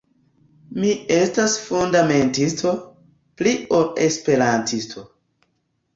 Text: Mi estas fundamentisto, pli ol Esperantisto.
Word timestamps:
Mi 0.83 0.93
estas 1.17 1.57
fundamentisto, 1.67 2.73
pli 3.43 3.55
ol 3.81 3.87
Esperantisto. 4.07 5.05